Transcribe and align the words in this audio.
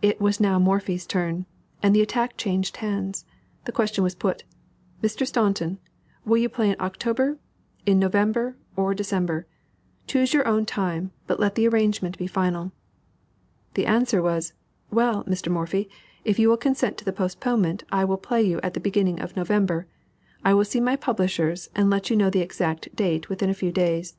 It 0.00 0.22
was 0.22 0.40
now 0.40 0.58
Morphy's 0.58 1.06
turn, 1.06 1.44
and 1.82 1.94
the 1.94 2.00
attack 2.00 2.38
changed 2.38 2.78
hands. 2.78 3.26
The 3.66 3.72
question 3.72 4.02
was 4.02 4.14
put: 4.14 4.42
"Mr. 5.02 5.26
Staunton, 5.26 5.78
will 6.24 6.38
you 6.38 6.48
play 6.48 6.70
in 6.70 6.76
October, 6.80 7.38
in 7.84 7.98
November, 7.98 8.56
or 8.74 8.94
December? 8.94 9.46
Choose 10.06 10.32
your 10.32 10.48
own 10.48 10.64
time, 10.64 11.10
but 11.26 11.38
let 11.38 11.56
the 11.56 11.68
arrangement 11.68 12.16
be 12.16 12.26
final." 12.26 12.72
The 13.74 13.84
answer 13.84 14.22
was: 14.22 14.54
"Well, 14.90 15.24
Mr. 15.24 15.52
Morphy, 15.52 15.90
if 16.24 16.38
you 16.38 16.48
will 16.48 16.56
consent 16.56 16.96
to 16.96 17.04
the 17.04 17.12
postponement, 17.12 17.84
I 17.92 18.06
will 18.06 18.16
play 18.16 18.40
you 18.42 18.60
at 18.62 18.72
the 18.72 18.80
beginning 18.80 19.20
of 19.20 19.36
November. 19.36 19.86
I 20.42 20.54
will 20.54 20.64
see 20.64 20.80
my 20.80 20.96
publishers, 20.96 21.68
and 21.76 21.90
let 21.90 22.08
you 22.08 22.16
know 22.16 22.30
the 22.30 22.40
exact 22.40 22.96
date 22.96 23.28
within 23.28 23.50
a 23.50 23.60
few 23.60 23.72
days." 23.72 24.16